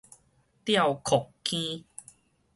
[0.65, 1.03] 吊硞
[1.43, 1.83] 坑